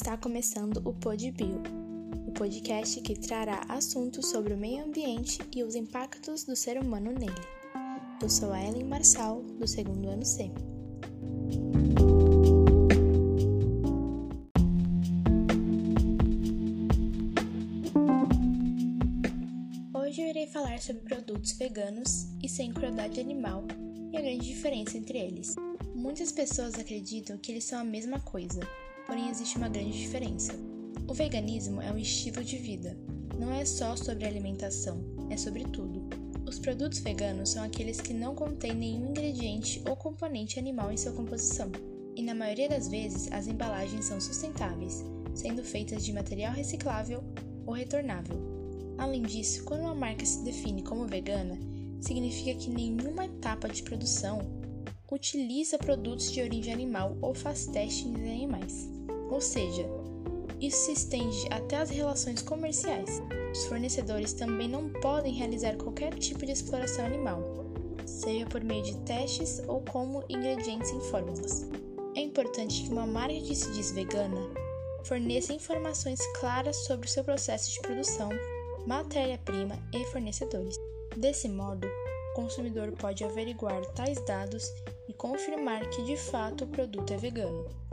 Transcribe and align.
Está 0.00 0.16
começando 0.16 0.76
o 0.84 0.94
PodBio, 0.94 1.60
o 2.24 2.30
podcast 2.30 3.00
que 3.00 3.18
trará 3.18 3.62
assuntos 3.68 4.30
sobre 4.30 4.54
o 4.54 4.56
meio 4.56 4.84
ambiente 4.84 5.40
e 5.52 5.64
os 5.64 5.74
impactos 5.74 6.44
do 6.44 6.54
ser 6.54 6.80
humano 6.80 7.10
nele. 7.10 7.34
Eu 8.22 8.30
sou 8.30 8.52
a 8.52 8.62
Ellen 8.62 8.84
Marçal, 8.84 9.42
do 9.42 9.66
segundo 9.66 10.08
ano 10.08 10.24
C. 10.24 10.52
Hoje 19.92 20.22
eu 20.22 20.28
irei 20.28 20.46
falar 20.46 20.78
sobre 20.78 21.02
produtos 21.02 21.52
veganos 21.54 22.28
e 22.40 22.48
sem 22.48 22.72
crueldade 22.72 23.18
animal 23.18 23.64
e 24.12 24.16
a 24.16 24.20
grande 24.20 24.46
diferença 24.46 24.96
entre 24.96 25.18
eles. 25.18 25.56
Muitas 25.92 26.30
pessoas 26.30 26.78
acreditam 26.78 27.36
que 27.36 27.50
eles 27.50 27.64
são 27.64 27.80
a 27.80 27.84
mesma 27.84 28.20
coisa, 28.20 28.60
porém 29.08 29.30
existe 29.30 29.56
uma 29.56 29.70
grande 29.70 29.98
diferença. 29.98 30.52
O 31.08 31.14
veganismo 31.14 31.80
é 31.80 31.90
um 31.90 31.96
estilo 31.96 32.44
de 32.44 32.58
vida. 32.58 32.94
Não 33.38 33.50
é 33.50 33.64
só 33.64 33.96
sobre 33.96 34.26
alimentação, 34.26 35.02
é 35.30 35.36
sobre 35.36 35.64
tudo. 35.64 36.06
Os 36.46 36.58
produtos 36.58 36.98
veganos 36.98 37.48
são 37.48 37.64
aqueles 37.64 38.02
que 38.02 38.12
não 38.12 38.34
contêm 38.34 38.74
nenhum 38.74 39.08
ingrediente 39.08 39.82
ou 39.88 39.96
componente 39.96 40.58
animal 40.58 40.92
em 40.92 40.98
sua 40.98 41.12
composição. 41.12 41.72
E 42.14 42.22
na 42.22 42.34
maioria 42.34 42.68
das 42.68 42.86
vezes, 42.88 43.32
as 43.32 43.46
embalagens 43.46 44.04
são 44.04 44.20
sustentáveis, 44.20 45.02
sendo 45.34 45.64
feitas 45.64 46.04
de 46.04 46.12
material 46.12 46.52
reciclável 46.52 47.24
ou 47.66 47.72
retornável. 47.72 48.36
Além 48.98 49.22
disso, 49.22 49.64
quando 49.64 49.82
uma 49.82 49.94
marca 49.94 50.26
se 50.26 50.44
define 50.44 50.82
como 50.82 51.06
vegana, 51.06 51.58
significa 51.98 52.58
que 52.58 52.68
nenhuma 52.68 53.24
etapa 53.24 53.68
de 53.70 53.82
produção 53.82 54.40
utiliza 55.10 55.78
produtos 55.78 56.30
de 56.30 56.42
origem 56.42 56.74
animal 56.74 57.16
ou 57.22 57.32
faz 57.32 57.66
testes 57.66 58.04
em 58.04 58.34
animais. 58.34 58.97
Ou 59.30 59.40
seja, 59.40 59.86
isso 60.60 60.86
se 60.86 60.92
estende 60.92 61.46
até 61.50 61.76
as 61.76 61.90
relações 61.90 62.42
comerciais. 62.42 63.22
Os 63.52 63.64
fornecedores 63.66 64.32
também 64.32 64.68
não 64.68 64.90
podem 64.90 65.32
realizar 65.32 65.76
qualquer 65.76 66.14
tipo 66.14 66.44
de 66.44 66.52
exploração 66.52 67.04
animal, 67.04 67.42
seja 68.04 68.46
por 68.46 68.62
meio 68.62 68.82
de 68.82 68.96
testes 69.00 69.62
ou 69.66 69.80
como 69.82 70.24
ingredientes 70.28 70.90
em 70.90 71.00
fórmulas. 71.02 71.66
É 72.16 72.20
importante 72.20 72.82
que 72.82 72.90
uma 72.90 73.06
marca 73.06 73.40
que 73.40 73.54
se 73.54 73.70
diz 73.72 73.92
vegana 73.92 74.68
forneça 75.04 75.54
informações 75.54 76.20
claras 76.38 76.76
sobre 76.76 77.06
o 77.06 77.10
seu 77.10 77.24
processo 77.24 77.72
de 77.72 77.80
produção, 77.80 78.28
matéria-prima 78.86 79.78
e 79.94 80.04
fornecedores. 80.06 80.76
Desse 81.16 81.48
modo, 81.48 81.86
o 81.86 82.34
consumidor 82.34 82.92
pode 82.92 83.24
averiguar 83.24 83.80
tais 83.94 84.20
dados 84.26 84.70
e 85.08 85.14
confirmar 85.14 85.88
que 85.88 86.04
de 86.04 86.16
fato 86.16 86.64
o 86.64 86.68
produto 86.68 87.12
é 87.12 87.16
vegano. 87.16 87.87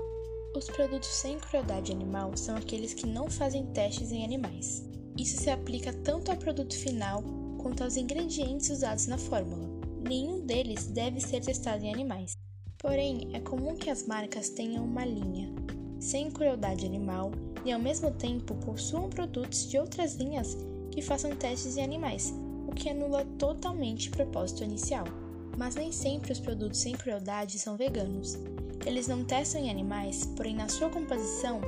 Os 0.55 0.67
produtos 0.67 1.09
sem 1.09 1.37
crueldade 1.37 1.91
animal 1.91 2.31
são 2.37 2.55
aqueles 2.55 2.93
que 2.93 3.05
não 3.05 3.29
fazem 3.29 3.65
testes 3.73 4.13
em 4.13 4.23
animais. 4.23 4.85
Isso 5.17 5.37
se 5.37 5.49
aplica 5.49 5.91
tanto 5.91 6.31
ao 6.31 6.37
produto 6.37 6.73
final 6.77 7.21
quanto 7.57 7.83
aos 7.83 7.97
ingredientes 7.97 8.69
usados 8.69 9.05
na 9.05 9.17
fórmula. 9.17 9.67
Nenhum 10.07 10.45
deles 10.45 10.87
deve 10.87 11.19
ser 11.19 11.41
testado 11.41 11.83
em 11.83 11.93
animais. 11.93 12.37
Porém, 12.77 13.31
é 13.33 13.41
comum 13.41 13.75
que 13.75 13.89
as 13.89 14.07
marcas 14.07 14.47
tenham 14.49 14.85
uma 14.85 15.03
linha 15.03 15.53
sem 15.99 16.31
crueldade 16.31 16.85
animal 16.85 17.31
e 17.65 17.73
ao 17.73 17.79
mesmo 17.79 18.11
tempo 18.11 18.55
possuam 18.55 19.09
produtos 19.09 19.67
de 19.67 19.77
outras 19.77 20.15
linhas 20.15 20.55
que 20.89 21.01
façam 21.01 21.35
testes 21.35 21.75
em 21.75 21.83
animais, 21.83 22.33
o 22.65 22.71
que 22.71 22.89
anula 22.89 23.25
totalmente 23.37 24.07
o 24.07 24.11
propósito 24.11 24.63
inicial. 24.63 25.24
Mas 25.57 25.75
nem 25.75 25.91
sempre 25.91 26.31
os 26.31 26.39
produtos 26.39 26.79
sem 26.79 26.93
crueldade 26.95 27.57
são 27.57 27.77
veganos. 27.77 28.37
Eles 28.85 29.07
não 29.07 29.23
testam 29.23 29.61
em 29.61 29.69
animais, 29.69 30.25
porém 30.35 30.55
na 30.55 30.67
sua 30.67 30.89
composição 30.89 31.61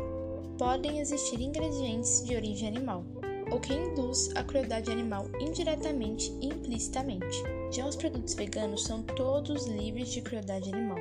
podem 0.57 0.99
existir 0.99 1.39
ingredientes 1.39 2.23
de 2.25 2.35
origem 2.35 2.67
animal, 2.67 3.03
o 3.51 3.59
que 3.59 3.73
induz 3.73 4.29
a 4.35 4.43
crueldade 4.43 4.91
animal 4.91 5.27
indiretamente 5.39 6.33
e 6.41 6.47
implicitamente. 6.47 7.43
Já 7.71 7.87
os 7.87 7.95
produtos 7.95 8.33
veganos 8.33 8.83
são 8.83 9.03
todos 9.03 9.67
livres 9.67 10.09
de 10.11 10.21
crueldade 10.21 10.73
animal, 10.73 10.97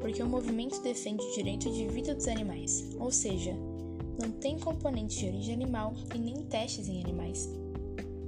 porque 0.00 0.22
o 0.22 0.28
movimento 0.28 0.80
defende 0.82 1.24
o 1.24 1.34
direito 1.34 1.70
de 1.70 1.88
vida 1.88 2.14
dos 2.14 2.28
animais, 2.28 2.90
ou 2.98 3.10
seja, 3.10 3.52
não 4.20 4.30
tem 4.30 4.58
componentes 4.58 5.16
de 5.16 5.26
origem 5.26 5.54
animal 5.54 5.94
e 6.14 6.18
nem 6.18 6.42
testes 6.44 6.88
em 6.88 7.00
animais. 7.02 7.48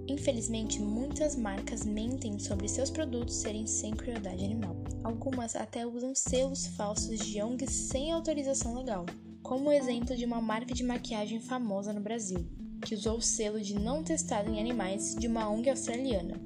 Infelizmente, 0.07 0.81
muitas 0.83 1.35
marcas 1.35 1.85
mentem 1.85 2.39
sobre 2.39 2.69
seus 2.69 2.91
produtos 2.91 3.37
serem 3.37 3.67
sem 3.67 3.93
crueldade 3.93 4.45
animal. 4.45 4.77
Algumas 5.03 5.57
até 5.57 5.87
usam 5.87 6.15
selos 6.15 6.67
falsos 6.67 7.19
de 7.21 7.43
ONGs 7.43 7.71
sem 7.71 8.13
autorização 8.13 8.75
legal, 8.75 9.07
como 9.43 9.69
o 9.69 9.73
exemplo 9.73 10.15
de 10.15 10.27
uma 10.27 10.43
marca 10.43 10.75
de 10.75 10.85
maquiagem 10.85 11.41
famosa 11.41 11.93
no 11.93 12.01
Brasil, 12.01 12.47
que 12.85 12.95
usou 12.95 13.17
o 13.17 13.23
selo 13.23 13.61
de 13.61 13.75
não 13.75 14.05
testado 14.05 14.51
em 14.51 14.61
animais 14.61 15.15
de 15.15 15.27
uma 15.27 15.49
ONG 15.51 15.71
australiana, 15.71 16.39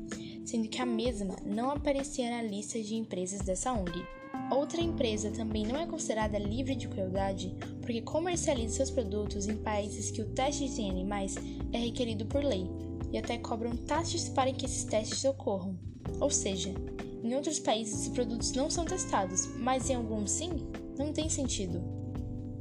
sendo 0.44 0.68
que 0.68 0.80
a 0.80 0.86
mesma 0.86 1.34
não 1.44 1.70
aparecia 1.70 2.30
na 2.30 2.42
lista 2.42 2.80
de 2.80 2.94
empresas 2.94 3.40
dessa 3.40 3.72
ONG. 3.72 4.04
Outra 4.52 4.80
empresa 4.80 5.30
também 5.30 5.66
não 5.66 5.76
é 5.76 5.86
considerada 5.86 6.38
livre 6.38 6.74
de 6.74 6.88
crueldade 6.88 7.54
porque 7.80 8.00
comercializa 8.02 8.76
seus 8.76 8.90
produtos 8.90 9.46
em 9.46 9.56
países 9.56 10.10
que 10.10 10.22
o 10.22 10.28
teste 10.28 10.64
em 10.64 10.90
animais 10.90 11.34
é 11.72 11.78
requerido 11.78 12.24
por 12.24 12.42
lei, 12.42 12.66
e 13.12 13.18
até 13.18 13.38
cobram 13.38 13.76
taxas 13.76 14.28
para 14.28 14.52
que 14.52 14.66
esses 14.66 14.84
testes 14.84 15.24
ocorram. 15.24 15.78
Ou 16.20 16.30
seja, 16.30 16.74
em 17.22 17.34
outros 17.34 17.58
países 17.58 18.06
os 18.06 18.08
produtos 18.08 18.52
não 18.52 18.70
são 18.70 18.84
testados, 18.84 19.46
mas 19.56 19.90
em 19.90 19.94
alguns 19.94 20.30
sim, 20.30 20.50
não 20.98 21.12
tem 21.12 21.28
sentido. 21.28 21.82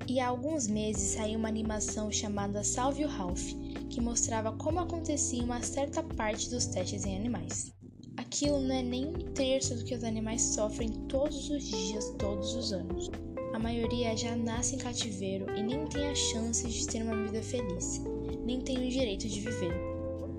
E 0.08 0.20
há 0.20 0.28
alguns 0.28 0.68
meses 0.68 1.16
saiu 1.16 1.38
uma 1.38 1.50
animação 1.50 2.12
chamada 2.12 2.64
Salve 2.64 3.04
o 3.04 3.08
Ralph, 3.08 3.52
que 3.90 4.02
mostrava 4.02 4.54
como 4.54 4.80
acontecia 4.80 5.44
uma 5.44 5.62
certa 5.62 6.02
parte 6.02 6.50
dos 6.50 6.66
testes 6.66 7.06
em 7.06 7.16
animais. 7.16 7.74
Aquilo 8.16 8.60
não 8.60 8.76
é 8.76 8.82
nem 8.82 9.08
um 9.08 9.14
terço 9.14 9.76
do 9.76 9.84
que 9.84 9.94
os 9.94 10.04
animais 10.04 10.42
sofrem 10.42 10.90
todos 11.08 11.50
os 11.50 11.64
dias, 11.64 12.10
todos 12.18 12.56
os 12.56 12.74
anos. 12.74 13.12
A 13.54 13.60
maioria 13.60 14.16
já 14.16 14.36
nasce 14.36 14.76
em 14.76 14.80
cativeiro 14.80 15.46
e 15.58 15.64
nem 15.64 15.86
tem 15.88 16.08
a 16.08 16.16
chance 16.16 16.68
de 16.68 16.88
ter 16.88 17.04
uma 17.04 17.26
vida 17.26 17.42
feliz, 17.42 18.02
nem 18.46 18.62
tem 18.62 18.78
o 18.78 18.90
direito 18.90 19.28
de 19.28 19.40
viver. 19.40 19.87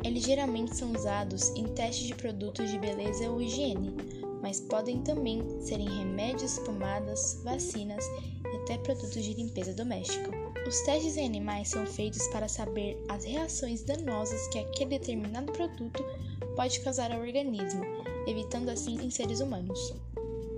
Eles 0.08 0.24
geralmente 0.24 0.74
são 0.74 0.90
usados 0.92 1.50
em 1.50 1.64
testes 1.64 2.06
de 2.06 2.14
produtos 2.14 2.70
de 2.70 2.78
beleza 2.78 3.28
ou 3.30 3.42
higiene, 3.42 3.94
mas 4.40 4.58
podem 4.58 5.02
também 5.02 5.42
ser 5.60 5.78
em 5.80 5.98
remédios, 5.98 6.58
pomadas, 6.60 7.38
vacinas 7.44 8.02
e 8.50 8.56
até 8.56 8.78
produtos 8.78 9.22
de 9.22 9.34
limpeza 9.34 9.74
doméstica. 9.74 10.30
Os 10.66 10.80
testes 10.80 11.18
em 11.18 11.26
animais 11.26 11.68
são 11.68 11.84
feitos 11.84 12.26
para 12.28 12.48
saber 12.48 12.98
as 13.06 13.22
reações 13.26 13.82
danosas 13.82 14.48
que 14.48 14.58
aquele 14.58 14.98
determinado 14.98 15.52
produto 15.52 16.02
pode 16.56 16.80
causar 16.80 17.12
ao 17.12 17.20
organismo, 17.20 17.84
evitando 18.26 18.70
assim 18.70 18.94
em 19.04 19.10
seres 19.10 19.40
humanos. 19.40 19.92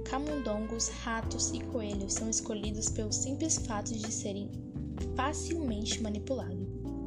Camundongos, 0.04 0.90
ratos 1.02 1.50
e 1.50 1.58
coelhos 1.58 2.14
são 2.14 2.30
escolhidos 2.30 2.88
pelo 2.88 3.12
simples 3.12 3.58
fato 3.58 3.92
de 3.92 4.12
serem 4.12 4.48
facilmente 5.16 6.00
manipulados. 6.00 6.59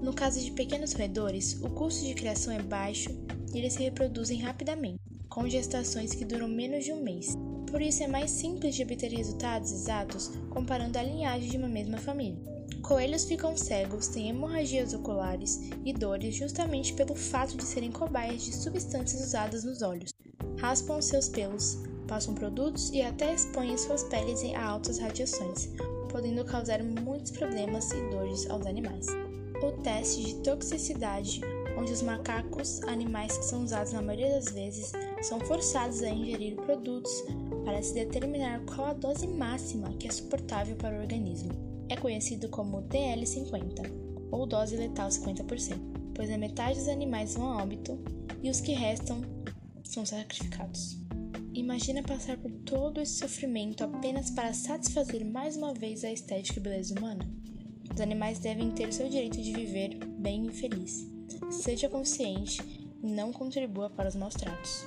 No 0.03 0.13
caso 0.13 0.37
de 0.37 0.51
pequenos 0.51 0.91
roedores, 0.91 1.57
o 1.61 1.69
custo 1.69 2.05
de 2.05 2.13
criação 2.13 2.53
é 2.53 2.61
baixo 2.61 3.09
e 3.53 3.57
eles 3.57 3.71
se 3.71 3.83
reproduzem 3.83 4.41
rapidamente, 4.41 4.99
com 5.29 5.47
gestações 5.47 6.13
que 6.13 6.25
duram 6.25 6.45
menos 6.45 6.83
de 6.83 6.91
um 6.91 7.01
mês. 7.01 7.37
Por 7.71 7.81
isso 7.81 8.03
é 8.03 8.07
mais 8.07 8.29
simples 8.29 8.75
de 8.75 8.83
obter 8.83 9.13
resultados 9.13 9.71
exatos 9.71 10.29
comparando 10.49 10.99
a 10.99 11.03
linhagem 11.03 11.49
de 11.49 11.55
uma 11.55 11.69
mesma 11.69 11.97
família. 11.97 12.37
Coelhos 12.81 13.23
ficam 13.23 13.55
cegos, 13.55 14.09
têm 14.09 14.27
hemorragias 14.27 14.93
oculares 14.93 15.69
e 15.85 15.93
dores 15.93 16.35
justamente 16.35 16.93
pelo 16.95 17.15
fato 17.15 17.55
de 17.55 17.63
serem 17.63 17.89
cobaias 17.89 18.43
de 18.43 18.53
substâncias 18.53 19.23
usadas 19.23 19.63
nos 19.63 19.81
olhos. 19.81 20.13
Raspam 20.57 21.01
seus 21.01 21.29
pelos, 21.29 21.77
passam 22.09 22.35
produtos 22.35 22.89
e 22.89 23.01
até 23.01 23.33
expõem 23.33 23.77
suas 23.77 24.03
peles 24.03 24.43
a 24.53 24.65
altas 24.65 24.99
radiações, 24.99 25.69
podendo 26.11 26.43
causar 26.43 26.83
muitos 26.83 27.31
problemas 27.31 27.89
e 27.91 28.09
dores 28.09 28.49
aos 28.49 28.65
animais 28.65 29.22
o 29.67 29.71
teste 29.71 30.23
de 30.23 30.35
toxicidade, 30.35 31.41
onde 31.77 31.91
os 31.91 32.01
macacos, 32.01 32.81
animais 32.83 33.37
que 33.37 33.45
são 33.45 33.63
usados 33.63 33.93
na 33.93 34.01
maioria 34.01 34.31
das 34.31 34.51
vezes, 34.51 34.91
são 35.21 35.39
forçados 35.39 36.03
a 36.03 36.09
ingerir 36.09 36.55
produtos 36.55 37.11
para 37.63 37.81
se 37.81 37.93
determinar 37.93 38.61
qual 38.65 38.87
a 38.87 38.93
dose 38.93 39.27
máxima 39.27 39.93
que 39.93 40.07
é 40.07 40.11
suportável 40.11 40.75
para 40.75 40.97
o 40.97 41.01
organismo. 41.01 41.51
É 41.87 41.95
conhecido 41.95 42.49
como 42.49 42.83
TL50, 42.83 43.91
ou 44.31 44.45
dose 44.45 44.75
letal 44.75 45.09
50%, 45.09 45.77
pois 46.13 46.29
a 46.29 46.37
metade 46.37 46.79
dos 46.79 46.87
animais 46.87 47.35
vão 47.35 47.51
a 47.51 47.63
óbito 47.63 47.97
e 48.41 48.49
os 48.49 48.59
que 48.59 48.73
restam 48.73 49.21
são 49.83 50.05
sacrificados. 50.05 50.97
Imagina 51.53 52.01
passar 52.01 52.37
por 52.37 52.51
todo 52.51 52.99
esse 52.99 53.19
sofrimento 53.19 53.83
apenas 53.83 54.31
para 54.31 54.53
satisfazer 54.53 55.23
mais 55.23 55.55
uma 55.55 55.73
vez 55.73 56.03
a 56.03 56.11
estética 56.11 56.59
e 56.59 56.63
beleza 56.63 56.97
humana? 56.97 57.42
Os 57.93 58.01
animais 58.01 58.39
devem 58.39 58.71
ter 58.71 58.91
seu 58.91 59.07
direito 59.07 59.39
de 59.39 59.53
viver 59.53 59.99
bem 60.17 60.47
e 60.47 60.51
feliz. 60.51 61.07
Seja 61.51 61.87
consciente 61.87 62.59
e 63.03 63.11
não 63.11 63.31
contribua 63.31 63.89
para 63.89 64.09
os 64.09 64.15
maus 64.15 64.33
tratos. 64.33 64.83